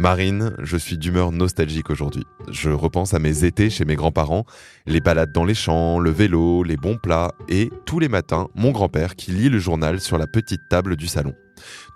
Marine, 0.00 0.54
je 0.60 0.78
suis 0.78 0.96
d'humeur 0.96 1.30
nostalgique 1.30 1.90
aujourd'hui. 1.90 2.24
Je 2.50 2.70
repense 2.70 3.12
à 3.12 3.18
mes 3.18 3.44
étés 3.44 3.68
chez 3.68 3.84
mes 3.84 3.96
grands-parents, 3.96 4.46
les 4.86 5.00
balades 5.00 5.30
dans 5.30 5.44
les 5.44 5.52
champs, 5.52 5.98
le 5.98 6.08
vélo, 6.08 6.62
les 6.62 6.78
bons 6.78 6.96
plats 6.96 7.34
et 7.50 7.70
tous 7.84 7.98
les 7.98 8.08
matins, 8.08 8.48
mon 8.54 8.70
grand-père 8.70 9.14
qui 9.14 9.30
lit 9.30 9.50
le 9.50 9.58
journal 9.58 10.00
sur 10.00 10.16
la 10.16 10.26
petite 10.26 10.62
table 10.70 10.96
du 10.96 11.06
salon. 11.06 11.34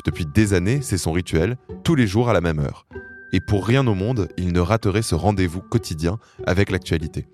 Depuis 0.04 0.26
des 0.26 0.52
années, 0.52 0.80
c'est 0.82 0.98
son 0.98 1.12
rituel, 1.12 1.56
tous 1.82 1.94
les 1.94 2.06
jours 2.06 2.28
à 2.28 2.34
la 2.34 2.42
même 2.42 2.58
heure. 2.58 2.86
Et 3.32 3.40
pour 3.40 3.66
rien 3.66 3.86
au 3.86 3.94
monde, 3.94 4.28
il 4.36 4.52
ne 4.52 4.60
raterait 4.60 5.00
ce 5.00 5.14
rendez-vous 5.14 5.62
quotidien 5.62 6.18
avec 6.46 6.70
l'actualité. 6.70 7.26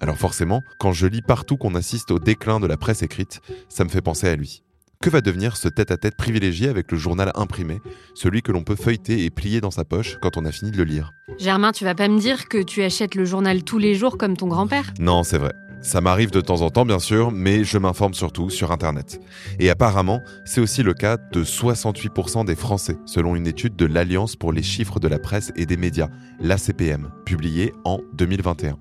Alors 0.00 0.16
forcément, 0.16 0.62
quand 0.78 0.92
je 0.92 1.08
lis 1.08 1.22
partout 1.22 1.56
qu'on 1.56 1.74
assiste 1.74 2.12
au 2.12 2.20
déclin 2.20 2.60
de 2.60 2.68
la 2.68 2.76
presse 2.76 3.02
écrite, 3.02 3.40
ça 3.68 3.82
me 3.82 3.88
fait 3.88 4.00
penser 4.00 4.28
à 4.28 4.36
lui. 4.36 4.63
Que 5.04 5.10
va 5.10 5.20
devenir 5.20 5.58
ce 5.58 5.68
tête-à-tête 5.68 6.16
privilégié 6.16 6.70
avec 6.70 6.90
le 6.90 6.96
journal 6.96 7.30
imprimé, 7.34 7.82
celui 8.14 8.40
que 8.40 8.52
l'on 8.52 8.64
peut 8.64 8.74
feuilleter 8.74 9.26
et 9.26 9.30
plier 9.30 9.60
dans 9.60 9.70
sa 9.70 9.84
poche 9.84 10.16
quand 10.22 10.38
on 10.38 10.46
a 10.46 10.50
fini 10.50 10.70
de 10.70 10.78
le 10.78 10.84
lire? 10.84 11.12
Germain, 11.38 11.72
tu 11.72 11.84
vas 11.84 11.94
pas 11.94 12.08
me 12.08 12.18
dire 12.18 12.48
que 12.48 12.62
tu 12.62 12.82
achètes 12.82 13.14
le 13.14 13.26
journal 13.26 13.64
tous 13.64 13.76
les 13.76 13.96
jours 13.96 14.16
comme 14.16 14.34
ton 14.34 14.46
grand-père? 14.46 14.94
Non, 14.98 15.22
c'est 15.22 15.36
vrai. 15.36 15.52
Ça 15.82 16.00
m'arrive 16.00 16.30
de 16.30 16.40
temps 16.40 16.62
en 16.62 16.70
temps, 16.70 16.86
bien 16.86 17.00
sûr, 17.00 17.32
mais 17.32 17.64
je 17.64 17.76
m'informe 17.76 18.14
surtout 18.14 18.48
sur 18.48 18.72
Internet. 18.72 19.20
Et 19.58 19.68
apparemment, 19.68 20.22
c'est 20.46 20.62
aussi 20.62 20.82
le 20.82 20.94
cas 20.94 21.18
de 21.18 21.44
68% 21.44 22.46
des 22.46 22.56
Français, 22.56 22.96
selon 23.04 23.36
une 23.36 23.46
étude 23.46 23.76
de 23.76 23.84
l'Alliance 23.84 24.36
pour 24.36 24.54
les 24.54 24.62
chiffres 24.62 25.00
de 25.00 25.08
la 25.08 25.18
presse 25.18 25.52
et 25.54 25.66
des 25.66 25.76
médias, 25.76 26.08
l'ACPM, 26.40 27.10
publiée 27.26 27.74
en 27.84 28.00
2021. 28.14 28.78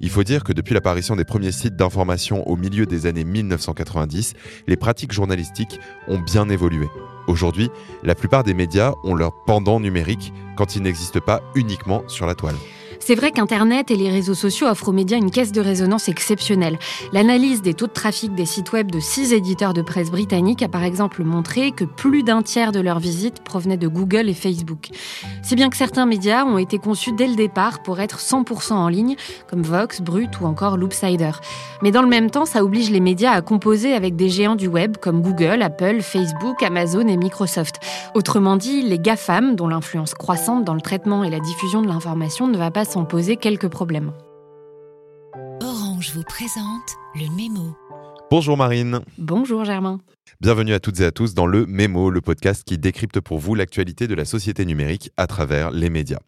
Il 0.00 0.10
faut 0.10 0.22
dire 0.22 0.44
que 0.44 0.52
depuis 0.52 0.74
l'apparition 0.74 1.16
des 1.16 1.24
premiers 1.24 1.50
sites 1.50 1.74
d'information 1.74 2.46
au 2.48 2.56
milieu 2.56 2.86
des 2.86 3.06
années 3.06 3.24
1990, 3.24 4.34
les 4.68 4.76
pratiques 4.76 5.12
journalistiques 5.12 5.80
ont 6.06 6.18
bien 6.18 6.48
évolué. 6.48 6.86
Aujourd'hui, 7.26 7.68
la 8.04 8.14
plupart 8.14 8.44
des 8.44 8.54
médias 8.54 8.92
ont 9.02 9.14
leur 9.14 9.44
pendant 9.44 9.80
numérique 9.80 10.32
quand 10.56 10.76
ils 10.76 10.82
n'existent 10.82 11.20
pas 11.20 11.42
uniquement 11.54 12.04
sur 12.08 12.26
la 12.26 12.34
toile. 12.34 12.54
C'est 13.08 13.14
vrai 13.14 13.32
qu'Internet 13.32 13.90
et 13.90 13.96
les 13.96 14.10
réseaux 14.10 14.34
sociaux 14.34 14.66
offrent 14.66 14.90
aux 14.90 14.92
médias 14.92 15.16
une 15.16 15.30
caisse 15.30 15.50
de 15.50 15.62
résonance 15.62 16.10
exceptionnelle. 16.10 16.78
L'analyse 17.14 17.62
des 17.62 17.72
taux 17.72 17.86
de 17.86 17.92
trafic 17.92 18.34
des 18.34 18.44
sites 18.44 18.70
web 18.72 18.90
de 18.90 19.00
six 19.00 19.32
éditeurs 19.32 19.72
de 19.72 19.80
presse 19.80 20.10
britanniques 20.10 20.62
a 20.62 20.68
par 20.68 20.84
exemple 20.84 21.24
montré 21.24 21.72
que 21.72 21.86
plus 21.86 22.22
d'un 22.22 22.42
tiers 22.42 22.70
de 22.70 22.80
leurs 22.80 22.98
visites 22.98 23.42
provenaient 23.42 23.78
de 23.78 23.88
Google 23.88 24.28
et 24.28 24.34
Facebook. 24.34 24.90
Si 25.40 25.56
bien 25.56 25.70
que 25.70 25.78
certains 25.78 26.04
médias 26.04 26.44
ont 26.44 26.58
été 26.58 26.76
conçus 26.76 27.12
dès 27.12 27.28
le 27.28 27.34
départ 27.34 27.82
pour 27.82 27.98
être 27.98 28.18
100% 28.18 28.74
en 28.74 28.88
ligne, 28.88 29.16
comme 29.48 29.62
Vox, 29.62 30.02
Brut 30.02 30.38
ou 30.42 30.44
encore 30.44 30.76
Loopsider. 30.76 31.30
Mais 31.80 31.92
dans 31.92 32.02
le 32.02 32.08
même 32.08 32.30
temps, 32.30 32.44
ça 32.44 32.62
oblige 32.62 32.90
les 32.90 33.00
médias 33.00 33.32
à 33.32 33.40
composer 33.40 33.94
avec 33.94 34.16
des 34.16 34.28
géants 34.28 34.54
du 34.54 34.66
web 34.66 34.98
comme 34.98 35.22
Google, 35.22 35.62
Apple, 35.62 36.02
Facebook, 36.02 36.62
Amazon 36.62 37.08
et 37.08 37.16
Microsoft. 37.16 37.76
Autrement 38.14 38.56
dit, 38.56 38.82
les 38.82 38.98
GAFAM, 38.98 39.56
dont 39.56 39.68
l'influence 39.68 40.12
croissante 40.12 40.66
dans 40.66 40.74
le 40.74 40.82
traitement 40.82 41.24
et 41.24 41.30
la 41.30 41.40
diffusion 41.40 41.80
de 41.80 41.88
l'information 41.88 42.46
ne 42.48 42.58
va 42.58 42.70
pas 42.70 42.84
sans 42.84 42.97
poser 43.04 43.36
quelques 43.36 43.68
problèmes. 43.68 44.12
Orange 45.62 46.12
vous 46.14 46.24
présente 46.24 46.96
le 47.14 47.34
mémo. 47.34 47.74
Bonjour 48.30 48.56
Marine. 48.56 49.00
Bonjour 49.16 49.64
Germain. 49.64 50.00
Bienvenue 50.40 50.72
à 50.72 50.78
toutes 50.78 51.00
et 51.00 51.04
à 51.04 51.10
tous 51.10 51.34
dans 51.34 51.46
le 51.46 51.66
Mémo, 51.66 52.10
le 52.10 52.20
podcast 52.20 52.62
qui 52.64 52.78
décrypte 52.78 53.18
pour 53.18 53.38
vous 53.38 53.54
l'actualité 53.54 54.06
de 54.06 54.14
la 54.14 54.24
société 54.24 54.64
numérique 54.64 55.10
à 55.16 55.26
travers 55.26 55.70
les 55.72 55.90
médias. 55.90 56.20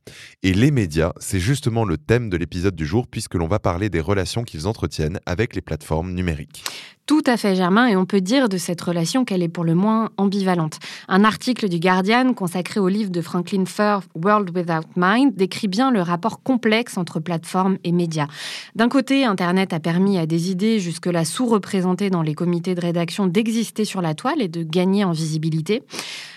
Et 0.43 0.53
les 0.53 0.71
médias, 0.71 1.13
c'est 1.21 1.39
justement 1.39 1.85
le 1.85 1.97
thème 1.97 2.29
de 2.29 2.37
l'épisode 2.37 2.75
du 2.75 2.87
jour 2.87 3.07
puisque 3.07 3.35
l'on 3.35 3.47
va 3.47 3.61
parler 3.61 3.89
des 3.89 4.01
relations 4.01 4.43
qu'ils 4.43 4.67
entretiennent 4.67 5.21
avec 5.27 5.55
les 5.55 5.61
plateformes 5.61 6.13
numériques. 6.13 6.65
Tout 7.11 7.25
à 7.27 7.37
fait, 7.37 7.57
Germain, 7.57 7.89
et 7.89 7.97
on 7.97 8.07
peut 8.07 8.21
dire 8.21 8.49
de 8.49 8.57
cette 8.57 8.81
relation 8.81 9.25
qu'elle 9.25 9.43
est 9.43 9.49
pour 9.49 9.65
le 9.65 9.75
moins 9.75 10.11
ambivalente. 10.17 10.79
Un 11.09 11.25
article 11.25 11.69
du 11.69 11.81
Guardian 11.81 12.35
consacré 12.35 12.79
au 12.79 12.87
livre 12.87 13.11
de 13.11 13.21
Franklin 13.21 13.65
Furr, 13.67 14.03
World 14.15 14.57
Without 14.57 14.87
Mind, 14.95 15.35
décrit 15.35 15.67
bien 15.67 15.91
le 15.91 16.03
rapport 16.03 16.41
complexe 16.45 16.97
entre 16.97 17.19
plateformes 17.19 17.79
et 17.83 17.91
médias. 17.91 18.29
D'un 18.77 18.89
côté, 18.89 19.25
Internet 19.25 19.73
a 19.73 19.81
permis 19.81 20.19
à 20.19 20.27
des 20.27 20.53
idées 20.53 20.79
jusque-là 20.79 21.25
sous-représentées 21.25 22.11
dans 22.11 22.23
les 22.23 22.35
comités 22.35 22.77
de 22.77 22.81
rédaction 22.81 23.27
d'exister 23.27 23.85
sur 23.91 24.01
la 24.01 24.15
toile 24.15 24.41
et 24.41 24.49
de 24.49 24.63
gagner 24.63 25.05
en 25.05 25.13
visibilité. 25.13 25.83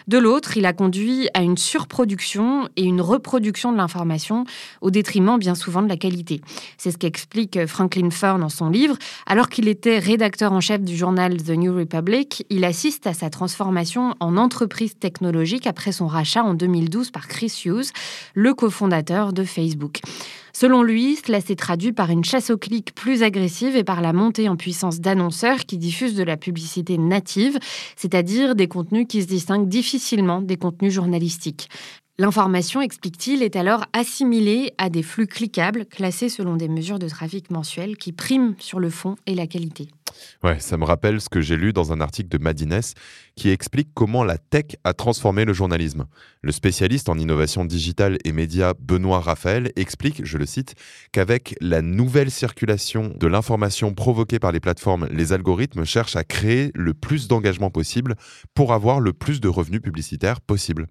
De 0.07 0.17
l'autre, 0.17 0.57
il 0.57 0.65
a 0.65 0.73
conduit 0.73 1.29
à 1.33 1.43
une 1.43 1.57
surproduction 1.57 2.67
et 2.75 2.83
une 2.83 2.99
reproduction 2.99 3.71
de 3.71 3.77
l'information 3.77 4.43
au 4.81 4.91
détriment 4.91 5.37
bien 5.37 5.55
souvent 5.55 5.81
de 5.81 5.87
la 5.87 5.95
qualité. 5.95 6.41
C'est 6.77 6.91
ce 6.91 6.97
qu'explique 6.97 7.65
Franklin 7.67 8.09
Furr 8.09 8.37
dans 8.37 8.49
son 8.49 8.69
livre. 8.69 8.97
Alors 9.25 9.49
qu'il 9.49 9.67
était 9.67 9.99
rédacteur 9.99 10.51
en 10.51 10.59
chef 10.59 10.81
du 10.81 10.97
journal 10.97 11.37
The 11.37 11.51
New 11.51 11.73
Republic, 11.73 12.45
il 12.49 12.65
assiste 12.65 13.07
à 13.07 13.13
sa 13.13 13.29
transformation 13.29 14.15
en 14.19 14.35
entreprise 14.35 14.97
technologique 14.97 15.67
après 15.67 15.91
son 15.91 16.07
rachat 16.07 16.43
en 16.43 16.53
2012 16.53 17.11
par 17.11 17.27
Chris 17.27 17.53
Hughes, 17.65 17.91
le 18.33 18.53
cofondateur 18.53 19.31
de 19.31 19.43
Facebook. 19.43 20.01
Selon 20.55 20.83
lui, 20.83 21.15
cela 21.15 21.41
s'est 21.41 21.55
traduit 21.55 21.93
par 21.93 22.11
une 22.11 22.23
chasse 22.23 22.51
au 22.51 22.57
clic 22.57 22.93
plus 22.93 23.23
agressive 23.23 23.75
et 23.75 23.83
par 23.83 24.01
la 24.01 24.13
montée 24.13 24.49
en 24.49 24.55
puissance 24.55 24.99
d'annonceurs 24.99 25.65
qui 25.65 25.79
diffusent 25.79 26.15
de 26.15 26.23
la 26.23 26.37
publicité 26.37 26.99
native, 26.99 27.57
c'est-à-dire 27.95 28.55
des 28.55 28.67
contenus 28.67 29.07
qui 29.09 29.23
se 29.23 29.27
distinguent 29.27 29.67
difficilement 29.67 30.41
des 30.41 30.57
contenus 30.57 30.93
journalistiques. 30.93 31.69
L'information, 32.19 32.81
explique-t-il, 32.81 33.41
est 33.41 33.55
alors 33.55 33.85
assimilée 33.93 34.71
à 34.77 34.89
des 34.89 35.01
flux 35.01 35.25
cliquables 35.25 35.87
classés 35.87 36.29
selon 36.29 36.55
des 36.55 36.67
mesures 36.67 36.99
de 36.99 37.09
trafic 37.09 37.49
mensuelles 37.49 37.97
qui 37.97 38.11
priment 38.11 38.53
sur 38.59 38.79
le 38.79 38.91
fond 38.91 39.15
et 39.25 39.33
la 39.33 39.47
qualité. 39.47 39.87
Ouais, 40.43 40.59
ça 40.59 40.77
me 40.77 40.85
rappelle 40.85 41.21
ce 41.21 41.29
que 41.29 41.41
j'ai 41.41 41.57
lu 41.57 41.73
dans 41.73 41.93
un 41.93 42.01
article 42.01 42.29
de 42.29 42.37
Madines 42.37 42.81
qui 43.35 43.49
explique 43.49 43.89
comment 43.93 44.23
la 44.23 44.37
tech 44.37 44.75
a 44.83 44.93
transformé 44.93 45.45
le 45.45 45.53
journalisme. 45.53 46.05
Le 46.41 46.51
spécialiste 46.51 47.09
en 47.09 47.17
innovation 47.17 47.65
digitale 47.65 48.17
et 48.25 48.31
médias 48.31 48.73
Benoît 48.79 49.19
Raphaël 49.19 49.71
explique, 49.75 50.25
je 50.25 50.37
le 50.37 50.45
cite, 50.45 50.75
qu'avec 51.11 51.55
la 51.61 51.81
nouvelle 51.81 52.31
circulation 52.31 53.13
de 53.17 53.27
l'information 53.27 53.93
provoquée 53.93 54.39
par 54.39 54.51
les 54.51 54.59
plateformes, 54.59 55.07
les 55.11 55.33
algorithmes 55.33 55.85
cherchent 55.85 56.15
à 56.15 56.23
créer 56.23 56.71
le 56.75 56.93
plus 56.93 57.27
d'engagement 57.27 57.69
possible 57.69 58.15
pour 58.53 58.73
avoir 58.73 58.99
le 58.99 59.13
plus 59.13 59.41
de 59.41 59.47
revenus 59.47 59.81
publicitaires 59.81 60.41
possible. 60.41 60.87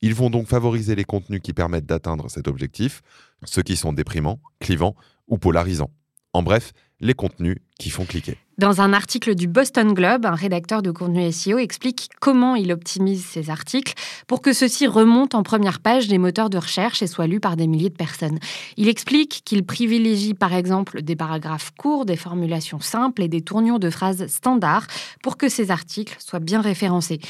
Ils 0.00 0.14
vont 0.14 0.30
donc 0.30 0.46
favoriser 0.48 0.94
les 0.94 1.04
contenus 1.04 1.40
qui 1.42 1.52
permettent 1.52 1.86
d'atteindre 1.86 2.30
cet 2.30 2.48
objectif, 2.48 3.02
ceux 3.44 3.62
qui 3.62 3.76
sont 3.76 3.92
déprimants, 3.92 4.40
clivants 4.60 4.96
ou 5.28 5.38
polarisants. 5.38 5.90
En 6.32 6.42
bref, 6.42 6.72
les 7.00 7.14
contenus 7.14 7.58
qui 7.78 7.90
font 7.90 8.04
cliquer. 8.04 8.38
Dans 8.58 8.82
un 8.82 8.92
article 8.92 9.34
du 9.34 9.46
Boston 9.48 9.94
Globe, 9.94 10.26
un 10.26 10.34
rédacteur 10.34 10.82
de 10.82 10.90
contenu 10.90 11.32
SEO 11.32 11.56
explique 11.56 12.10
comment 12.20 12.54
il 12.54 12.70
optimise 12.70 13.24
ses 13.24 13.48
articles 13.48 13.94
pour 14.26 14.42
que 14.42 14.52
ceux-ci 14.52 14.86
remontent 14.86 15.38
en 15.38 15.42
première 15.42 15.80
page 15.80 16.06
des 16.06 16.18
moteurs 16.18 16.50
de 16.50 16.58
recherche 16.58 17.00
et 17.00 17.06
soient 17.06 17.26
lus 17.26 17.40
par 17.40 17.56
des 17.56 17.66
milliers 17.66 17.88
de 17.88 17.96
personnes. 17.96 18.38
Il 18.76 18.88
explique 18.88 19.40
qu'il 19.46 19.64
privilégie 19.64 20.34
par 20.34 20.52
exemple 20.52 21.00
des 21.00 21.16
paragraphes 21.16 21.72
courts, 21.78 22.04
des 22.04 22.16
formulations 22.16 22.80
simples 22.80 23.22
et 23.22 23.28
des 23.28 23.40
tournures 23.40 23.80
de 23.80 23.88
phrases 23.88 24.26
standards 24.26 24.86
pour 25.22 25.38
que 25.38 25.48
ces 25.48 25.70
articles 25.70 26.16
soient 26.18 26.38
bien 26.38 26.60
référencés. 26.60 27.20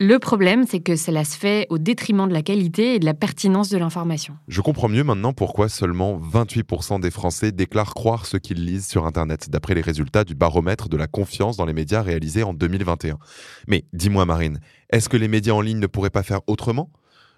Le 0.00 0.20
problème, 0.20 0.64
c'est 0.64 0.78
que 0.78 0.94
cela 0.94 1.24
se 1.24 1.36
fait 1.36 1.66
au 1.70 1.78
détriment 1.78 2.28
de 2.28 2.32
la 2.32 2.42
qualité 2.42 2.94
et 2.94 2.98
de 3.00 3.04
la 3.04 3.14
pertinence 3.14 3.68
de 3.68 3.78
l'information. 3.78 4.36
Je 4.46 4.60
comprends 4.60 4.88
mieux 4.88 5.02
maintenant 5.02 5.32
pourquoi 5.32 5.68
seulement 5.68 6.20
28% 6.20 7.00
des 7.00 7.10
Français 7.10 7.50
déclarent 7.50 7.94
croire 7.94 8.24
ce 8.24 8.36
qu'ils 8.36 8.64
lisent 8.64 8.86
sur 8.86 9.06
Internet, 9.06 9.50
d'après 9.50 9.74
les 9.74 9.80
résultats 9.80 10.22
du 10.22 10.36
baromètre 10.36 10.88
de 10.88 10.96
la 10.96 11.08
confiance 11.08 11.56
dans 11.56 11.64
les 11.64 11.72
médias 11.72 12.00
réalisé 12.00 12.44
en 12.44 12.54
2021. 12.54 13.18
Mais 13.66 13.86
dis-moi 13.92 14.24
Marine, 14.24 14.60
est-ce 14.90 15.08
que 15.08 15.16
les 15.16 15.26
médias 15.26 15.54
en 15.54 15.60
ligne 15.60 15.80
ne 15.80 15.88
pourraient 15.88 16.10
pas 16.10 16.22
faire 16.22 16.42
autrement? 16.46 16.92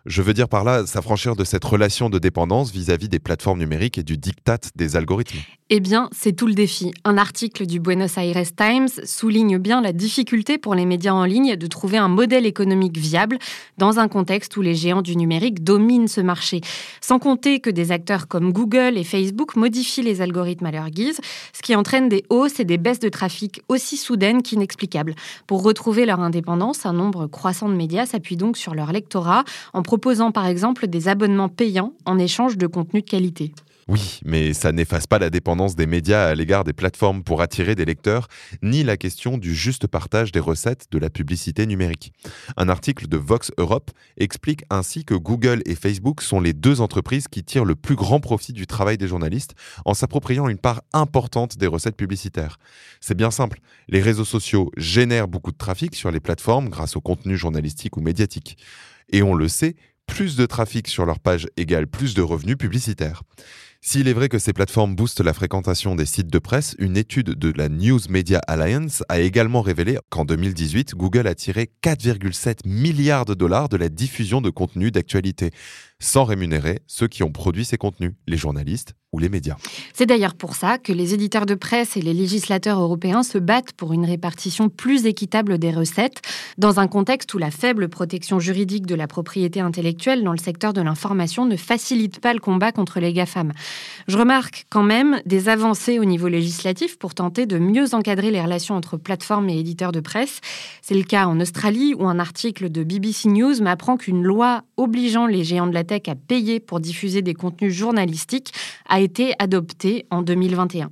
Je 0.04 0.20
veux 0.20 0.34
dire 0.34 0.50
par 0.50 0.62
là 0.62 0.84
s'affranchir 0.84 1.36
de 1.36 1.44
cette 1.44 1.64
relation 1.64 2.10
de 2.10 2.18
dépendance 2.18 2.72
vis-à-vis 2.72 3.08
des 3.08 3.20
plateformes 3.20 3.60
numériques 3.60 3.96
et 3.96 4.02
du 4.02 4.18
diktat 4.18 4.58
des 4.76 4.96
algorithmes. 4.96 5.38
Eh 5.72 5.78
bien, 5.78 6.08
c'est 6.10 6.32
tout 6.32 6.48
le 6.48 6.54
défi. 6.54 6.90
Un 7.04 7.16
article 7.16 7.64
du 7.64 7.78
Buenos 7.78 8.18
Aires 8.18 8.44
Times 8.56 8.88
souligne 9.04 9.56
bien 9.56 9.80
la 9.80 9.92
difficulté 9.92 10.58
pour 10.58 10.74
les 10.74 10.84
médias 10.84 11.12
en 11.12 11.24
ligne 11.24 11.54
de 11.54 11.66
trouver 11.68 11.96
un 11.96 12.08
modèle 12.08 12.44
économique 12.44 12.98
viable 12.98 13.38
dans 13.78 14.00
un 14.00 14.08
contexte 14.08 14.56
où 14.56 14.62
les 14.62 14.74
géants 14.74 15.00
du 15.00 15.14
numérique 15.14 15.62
dominent 15.62 16.08
ce 16.08 16.20
marché. 16.20 16.60
Sans 17.00 17.20
compter 17.20 17.60
que 17.60 17.70
des 17.70 17.92
acteurs 17.92 18.26
comme 18.26 18.52
Google 18.52 18.98
et 18.98 19.04
Facebook 19.04 19.54
modifient 19.54 20.02
les 20.02 20.20
algorithmes 20.20 20.66
à 20.66 20.72
leur 20.72 20.90
guise, 20.90 21.20
ce 21.52 21.62
qui 21.62 21.76
entraîne 21.76 22.08
des 22.08 22.24
hausses 22.30 22.58
et 22.58 22.64
des 22.64 22.76
baisses 22.76 22.98
de 22.98 23.08
trafic 23.08 23.62
aussi 23.68 23.96
soudaines 23.96 24.42
qu'inexplicables. 24.42 25.14
Pour 25.46 25.62
retrouver 25.62 26.04
leur 26.04 26.18
indépendance, 26.18 26.84
un 26.84 26.94
nombre 26.94 27.28
croissant 27.28 27.68
de 27.68 27.76
médias 27.76 28.06
s'appuie 28.06 28.36
donc 28.36 28.56
sur 28.56 28.74
leur 28.74 28.90
lectorat 28.90 29.44
en 29.72 29.82
proposant 29.82 30.32
par 30.32 30.46
exemple 30.46 30.88
des 30.88 31.06
abonnements 31.06 31.48
payants 31.48 31.92
en 32.06 32.18
échange 32.18 32.58
de 32.58 32.66
contenus 32.66 33.04
de 33.04 33.08
qualité. 33.08 33.52
Oui, 33.90 34.20
mais 34.24 34.54
ça 34.54 34.70
n'efface 34.70 35.08
pas 35.08 35.18
la 35.18 35.30
dépendance 35.30 35.74
des 35.74 35.86
médias 35.86 36.28
à 36.28 36.34
l'égard 36.36 36.62
des 36.62 36.72
plateformes 36.72 37.24
pour 37.24 37.42
attirer 37.42 37.74
des 37.74 37.84
lecteurs, 37.84 38.28
ni 38.62 38.84
la 38.84 38.96
question 38.96 39.36
du 39.36 39.52
juste 39.52 39.88
partage 39.88 40.30
des 40.30 40.38
recettes 40.38 40.86
de 40.92 40.98
la 40.98 41.10
publicité 41.10 41.66
numérique. 41.66 42.12
Un 42.56 42.68
article 42.68 43.08
de 43.08 43.16
Vox 43.16 43.50
Europe 43.58 43.90
explique 44.16 44.62
ainsi 44.70 45.04
que 45.04 45.14
Google 45.14 45.62
et 45.66 45.74
Facebook 45.74 46.22
sont 46.22 46.40
les 46.40 46.52
deux 46.52 46.80
entreprises 46.80 47.26
qui 47.26 47.42
tirent 47.42 47.64
le 47.64 47.74
plus 47.74 47.96
grand 47.96 48.20
profit 48.20 48.52
du 48.52 48.68
travail 48.68 48.96
des 48.96 49.08
journalistes 49.08 49.56
en 49.84 49.92
s'appropriant 49.92 50.48
une 50.48 50.58
part 50.58 50.82
importante 50.92 51.58
des 51.58 51.66
recettes 51.66 51.96
publicitaires. 51.96 52.58
C'est 53.00 53.16
bien 53.16 53.32
simple, 53.32 53.58
les 53.88 54.00
réseaux 54.00 54.24
sociaux 54.24 54.70
génèrent 54.76 55.26
beaucoup 55.26 55.50
de 55.50 55.58
trafic 55.58 55.96
sur 55.96 56.12
les 56.12 56.20
plateformes 56.20 56.68
grâce 56.68 56.94
au 56.94 57.00
contenu 57.00 57.36
journalistique 57.36 57.96
ou 57.96 58.02
médiatique. 58.02 58.56
Et 59.08 59.24
on 59.24 59.34
le 59.34 59.48
sait, 59.48 59.74
plus 60.06 60.36
de 60.36 60.46
trafic 60.46 60.88
sur 60.88 61.06
leur 61.06 61.20
page 61.20 61.48
égale 61.56 61.86
plus 61.86 62.14
de 62.14 62.22
revenus 62.22 62.56
publicitaires. 62.56 63.22
S'il 63.82 64.08
est 64.08 64.12
vrai 64.12 64.28
que 64.28 64.38
ces 64.38 64.52
plateformes 64.52 64.94
boostent 64.94 65.22
la 65.22 65.32
fréquentation 65.32 65.94
des 65.94 66.04
sites 66.04 66.28
de 66.28 66.38
presse, 66.38 66.76
une 66.78 66.98
étude 66.98 67.30
de 67.30 67.50
la 67.56 67.70
News 67.70 68.00
Media 68.10 68.38
Alliance 68.46 69.02
a 69.08 69.20
également 69.20 69.62
révélé 69.62 69.98
qu'en 70.10 70.26
2018, 70.26 70.94
Google 70.96 71.26
a 71.26 71.34
tiré 71.34 71.70
4,7 71.82 72.68
milliards 72.68 73.24
de 73.24 73.32
dollars 73.32 73.70
de 73.70 73.78
la 73.78 73.88
diffusion 73.88 74.42
de 74.42 74.50
contenus 74.50 74.92
d'actualité, 74.92 75.50
sans 76.00 76.24
rémunérer 76.24 76.80
ceux 76.86 77.06
qui 77.06 77.22
ont 77.22 77.30
produit 77.30 77.64
ces 77.64 77.78
contenus, 77.78 78.14
les 78.26 78.36
journalistes 78.36 78.94
ou 79.12 79.18
les 79.18 79.28
médias. 79.28 79.56
C'est 79.92 80.06
d'ailleurs 80.06 80.34
pour 80.34 80.54
ça 80.54 80.78
que 80.78 80.92
les 80.92 81.14
éditeurs 81.14 81.46
de 81.46 81.56
presse 81.56 81.96
et 81.96 82.00
les 82.00 82.14
législateurs 82.14 82.80
européens 82.80 83.22
se 83.22 83.38
battent 83.38 83.72
pour 83.72 83.92
une 83.92 84.04
répartition 84.04 84.68
plus 84.68 85.06
équitable 85.06 85.58
des 85.58 85.72
recettes, 85.72 86.22
dans 86.58 86.78
un 86.78 86.86
contexte 86.86 87.34
où 87.34 87.38
la 87.38 87.50
faible 87.50 87.88
protection 87.88 88.38
juridique 88.38 88.86
de 88.86 88.94
la 88.94 89.08
propriété 89.08 89.60
intellectuelle 89.60 90.22
dans 90.22 90.32
le 90.32 90.38
secteur 90.38 90.72
de 90.72 90.80
l'information 90.80 91.44
ne 91.44 91.56
facilite 91.56 92.20
pas 92.20 92.32
le 92.32 92.38
combat 92.38 92.70
contre 92.70 93.00
les 93.00 93.12
GAFAM. 93.12 93.52
Je 94.06 94.16
remarque 94.16 94.66
quand 94.70 94.84
même 94.84 95.20
des 95.26 95.48
avancées 95.48 95.98
au 95.98 96.04
niveau 96.04 96.28
législatif 96.28 96.96
pour 96.96 97.14
tenter 97.14 97.46
de 97.46 97.58
mieux 97.58 97.94
encadrer 97.94 98.30
les 98.30 98.40
relations 98.40 98.76
entre 98.76 98.96
plateformes 98.96 99.48
et 99.48 99.58
éditeurs 99.58 99.92
de 99.92 100.00
presse. 100.00 100.40
C'est 100.82 100.94
le 100.94 101.02
cas 101.02 101.26
en 101.26 101.40
Australie 101.40 101.94
où 101.98 102.06
un 102.06 102.20
article 102.20 102.70
de 102.70 102.84
BBC 102.84 103.28
News 103.28 103.60
m'apprend 103.60 103.96
qu'une 103.96 104.22
loi 104.22 104.62
obligeant 104.76 105.26
les 105.26 105.42
géants 105.42 105.66
de 105.66 105.74
la 105.74 105.84
à 105.90 106.14
payer 106.14 106.60
pour 106.60 106.80
diffuser 106.80 107.22
des 107.22 107.34
contenus 107.34 107.72
journalistiques 107.72 108.52
a 108.88 109.00
été 109.00 109.34
adoptée 109.38 110.06
en 110.10 110.22
2021. 110.22 110.90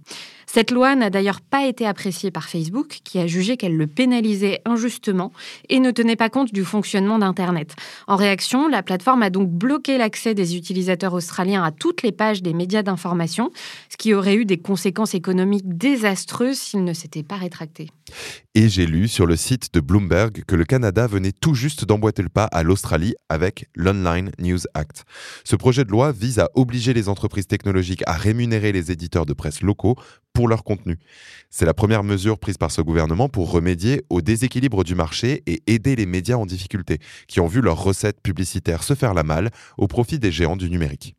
Cette 0.51 0.71
loi 0.71 0.97
n'a 0.97 1.11
d'ailleurs 1.11 1.43
pas 1.43 1.67
été 1.67 1.87
appréciée 1.87 2.31
par 2.31 2.49
Facebook, 2.49 3.01
qui 3.05 3.19
a 3.19 3.27
jugé 3.27 3.59
qu'elle 3.59 3.77
le 3.77 3.87
pénalisait 3.87 4.63
injustement 4.65 5.31
et 5.69 5.79
ne 5.79 5.91
tenait 5.91 6.17
pas 6.17 6.31
compte 6.31 6.55
du 6.55 6.65
fonctionnement 6.65 7.19
d'Internet. 7.19 7.77
En 8.07 8.17
réaction, 8.17 8.67
la 8.67 8.83
plateforme 8.83 9.23
a 9.23 9.29
donc 9.29 9.51
bloqué 9.51 9.99
l'accès 9.99 10.33
des 10.33 10.57
utilisateurs 10.57 11.13
australiens 11.13 11.63
à 11.63 11.71
toutes 11.71 12.03
les 12.03 12.13
pages 12.13 12.43
des 12.43 12.55
médias 12.55 12.83
d'information, 12.83 13.51
ce 13.91 13.99
qui 13.99 14.15
aurait 14.15 14.37
eu 14.37 14.47
des 14.47 14.57
conséquences 14.57 15.15
économiques 15.15 15.77
désastreuses 15.77 16.59
s'il 16.59 16.83
ne 16.83 16.95
s'était 16.95 17.23
pas 17.23 17.37
rétracté. 17.37 17.91
Et 18.55 18.71
j'ai 18.71 18.87
lu 18.87 19.07
sur 19.07 19.27
le 19.27 19.37
site 19.37 19.75
de 19.75 19.81
Bloomberg 19.81 20.45
que 20.47 20.57
le 20.57 20.65
Canada 20.65 21.07
venait 21.07 21.33
tout 21.33 21.55
juste 21.55 21.85
d'emboîter 21.85 22.23
le 22.23 22.31
pas 22.31 22.45
à 22.45 22.63
l'Australie 22.63 23.15
avec 23.29 23.69
l'Online 23.75 24.31
News 24.39 24.61
Act. 24.73 25.05
Ce 25.45 25.57
projet 25.57 25.85
de 25.85 25.91
loi 25.91 26.11
vise 26.11 26.39
à 26.39 26.49
obliger 26.55 26.95
les 26.95 27.11
entreprises 27.11 27.47
technologiques 27.47 28.03
à 28.07 28.15
rémunérer 28.15 28.73
les 28.73 28.91
éditeurs 28.91 29.27
de 29.27 29.35
presse 29.35 29.61
locaux 29.61 29.97
pour 30.39 30.47
leur 30.47 30.63
contenu. 30.63 31.01
C'est 31.51 31.67
la 31.67 31.75
première 31.75 32.05
mesure 32.05 32.39
prise 32.39 32.59
par 32.59 32.71
ce 32.71 32.81
gouvernement 32.81 33.29
pour 33.29 33.51
remédier 33.51 34.05
au 34.09 34.21
déséquilibre 34.21 34.85
du 34.85 34.95
marché 34.95 35.43
et 35.49 35.65
aider 35.67 35.97
les 35.97 36.07
médias 36.07 36.37
en 36.37 36.47
difficulté, 36.47 37.01
qui 37.27 37.41
ont 37.41 37.49
vu 37.49 37.61
leurs 37.61 37.83
recettes 37.83 38.21
publicitaires 38.23 38.85
se 38.85 38.95
faire 38.95 39.15
la 39.15 39.25
malle 39.25 39.51
au 39.79 39.89
profit 39.89 40.21
des 40.21 40.31
géants 40.31 40.57
du 40.57 40.71
numérique. 40.71 41.17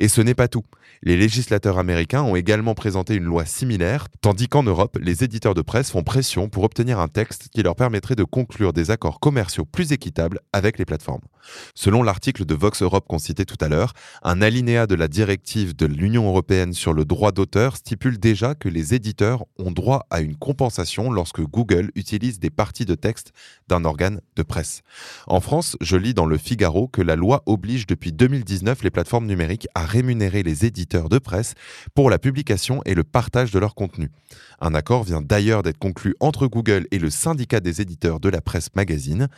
Et 0.00 0.08
ce 0.08 0.20
n'est 0.20 0.34
pas 0.34 0.48
tout. 0.48 0.64
Les 1.02 1.16
législateurs 1.16 1.78
américains 1.78 2.22
ont 2.22 2.34
également 2.34 2.74
présenté 2.74 3.14
une 3.14 3.24
loi 3.24 3.44
similaire, 3.44 4.08
tandis 4.20 4.48
qu'en 4.48 4.64
Europe, 4.64 4.98
les 5.00 5.22
éditeurs 5.22 5.54
de 5.54 5.62
presse 5.62 5.90
font 5.90 6.02
pression 6.02 6.48
pour 6.48 6.64
obtenir 6.64 6.98
un 6.98 7.08
texte 7.08 7.48
qui 7.52 7.62
leur 7.62 7.76
permettrait 7.76 8.16
de 8.16 8.24
conclure 8.24 8.72
des 8.72 8.90
accords 8.90 9.20
commerciaux 9.20 9.64
plus 9.64 9.92
équitables 9.92 10.40
avec 10.52 10.78
les 10.78 10.84
plateformes. 10.84 11.22
Selon 11.74 12.02
l'article 12.02 12.44
de 12.44 12.54
Vox 12.54 12.82
Europe 12.82 13.06
qu'on 13.08 13.18
citait 13.18 13.44
tout 13.44 13.56
à 13.60 13.68
l'heure, 13.68 13.92
un 14.22 14.42
alinéa 14.42 14.86
de 14.86 14.94
la 14.94 15.08
directive 15.08 15.76
de 15.76 15.86
l'Union 15.86 16.28
européenne 16.28 16.72
sur 16.72 16.92
le 16.92 17.04
droit 17.04 17.32
d'auteur 17.32 17.76
stipule 17.76 18.18
déjà 18.18 18.54
que 18.54 18.68
les 18.68 18.94
éditeurs 18.94 19.44
ont 19.58 19.70
droit 19.70 20.06
à 20.10 20.20
une 20.20 20.36
compensation 20.36 21.10
lorsque 21.10 21.40
Google 21.40 21.90
utilise 21.94 22.38
des 22.40 22.50
parties 22.50 22.84
de 22.84 22.94
texte 22.94 23.32
d'un 23.68 23.84
organe 23.84 24.20
de 24.36 24.42
presse. 24.42 24.82
En 25.26 25.40
France, 25.40 25.76
je 25.80 25.96
lis 25.96 26.14
dans 26.14 26.26
le 26.26 26.38
Figaro 26.38 26.88
que 26.88 27.02
la 27.02 27.16
loi 27.16 27.42
oblige 27.46 27.86
depuis 27.86 28.12
2019 28.12 28.82
les 28.82 28.90
plateformes 28.90 29.26
numériques 29.26 29.57
à 29.74 29.84
rémunérer 29.84 30.42
les 30.42 30.64
éditeurs 30.64 31.08
de 31.08 31.18
presse 31.18 31.54
pour 31.94 32.10
la 32.10 32.18
publication 32.18 32.82
et 32.84 32.94
le 32.94 33.04
partage 33.04 33.50
de 33.50 33.58
leur 33.58 33.74
contenu. 33.74 34.10
Un 34.60 34.74
accord 34.74 35.04
vient 35.04 35.22
d'ailleurs 35.22 35.62
d'être 35.62 35.78
conclu 35.78 36.14
entre 36.20 36.46
Google 36.46 36.86
et 36.90 36.98
le 36.98 37.10
syndicat 37.10 37.60
des 37.60 37.80
éditeurs 37.80 38.20
de 38.20 38.28
la 38.28 38.40
presse 38.40 38.68
magazine. 38.74 39.28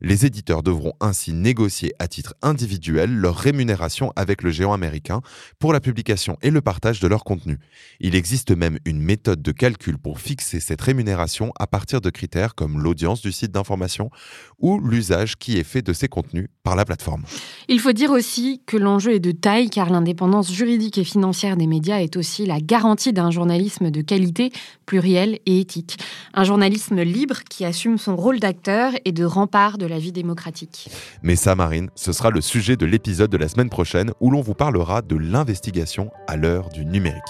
Les 0.00 0.26
éditeurs 0.26 0.62
devront 0.62 0.92
ainsi 1.00 1.32
négocier 1.32 1.92
à 1.98 2.08
titre 2.08 2.34
individuel 2.42 3.10
leur 3.10 3.36
rémunération 3.36 4.12
avec 4.16 4.42
le 4.42 4.50
géant 4.50 4.72
américain 4.72 5.20
pour 5.58 5.72
la 5.72 5.80
publication 5.80 6.36
et 6.42 6.50
le 6.50 6.60
partage 6.60 7.00
de 7.00 7.08
leur 7.08 7.24
contenu. 7.24 7.58
Il 8.00 8.14
existe 8.14 8.50
même 8.50 8.78
une 8.84 9.00
méthode 9.00 9.42
de 9.42 9.52
calcul 9.52 9.98
pour 9.98 10.20
fixer 10.20 10.60
cette 10.60 10.80
rémunération 10.80 11.52
à 11.58 11.66
partir 11.66 12.00
de 12.00 12.10
critères 12.10 12.54
comme 12.54 12.82
l'audience 12.82 13.22
du 13.22 13.32
site 13.32 13.52
d'information 13.52 14.10
ou 14.58 14.78
l'usage 14.80 15.36
qui 15.36 15.58
est 15.58 15.64
fait 15.64 15.82
de 15.82 15.92
ces 15.92 16.08
contenus 16.08 16.48
par 16.62 16.76
la 16.76 16.84
plateforme. 16.84 17.24
Il 17.68 17.80
faut 17.80 17.92
dire 17.92 18.10
aussi 18.10 18.62
que 18.66 18.76
l'enjeu 18.76 19.14
est 19.14 19.20
de 19.20 19.32
taille 19.32 19.65
car 19.70 19.90
l'indépendance 19.90 20.52
juridique 20.52 20.98
et 20.98 21.04
financière 21.04 21.56
des 21.56 21.66
médias 21.66 22.00
est 22.00 22.16
aussi 22.16 22.46
la 22.46 22.60
garantie 22.60 23.12
d'un 23.12 23.30
journalisme 23.30 23.90
de 23.90 24.00
qualité 24.00 24.52
pluriel 24.86 25.38
et 25.46 25.60
éthique. 25.60 25.98
Un 26.34 26.44
journalisme 26.44 27.02
libre 27.02 27.40
qui 27.48 27.64
assume 27.64 27.98
son 27.98 28.16
rôle 28.16 28.40
d'acteur 28.40 28.92
et 29.04 29.12
de 29.12 29.24
rempart 29.24 29.78
de 29.78 29.86
la 29.86 29.98
vie 29.98 30.12
démocratique. 30.12 30.88
Mais 31.22 31.36
ça, 31.36 31.54
Marine, 31.54 31.90
ce 31.94 32.12
sera 32.12 32.30
le 32.30 32.40
sujet 32.40 32.76
de 32.76 32.86
l'épisode 32.86 33.30
de 33.30 33.36
la 33.36 33.48
semaine 33.48 33.70
prochaine 33.70 34.12
où 34.20 34.30
l'on 34.30 34.40
vous 34.40 34.54
parlera 34.54 35.02
de 35.02 35.16
l'investigation 35.16 36.10
à 36.26 36.36
l'heure 36.36 36.68
du 36.70 36.84
numérique. 36.84 37.22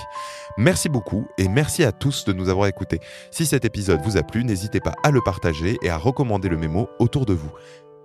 Merci 0.59 0.89
beaucoup 0.89 1.27
et 1.39 1.49
merci 1.49 1.85
à 1.85 1.93
tous 1.93 2.25
de 2.25 2.33
nous 2.33 2.49
avoir 2.49 2.67
écoutés. 2.67 3.01
Si 3.31 3.47
cet 3.47 3.65
épisode 3.65 4.01
vous 4.03 4.17
a 4.17 4.23
plu, 4.23 4.45
n'hésitez 4.45 4.81
pas 4.81 4.95
à 5.03 5.11
le 5.11 5.21
partager 5.21 5.79
et 5.83 5.91
à 5.91 5.99
recommander 5.99 6.49
le 6.49 6.57
mémo 6.57 6.89
autour 6.99 7.27
de 7.27 7.35
vous. 7.35 7.51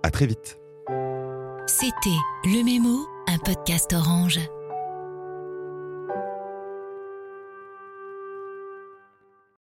À 0.02 0.10
très 0.10 0.26
vite. 0.26 0.61
C'était 1.66 2.18
Le 2.44 2.64
Mémo, 2.64 3.06
un 3.28 3.38
podcast 3.38 3.92
orange. 3.92 4.40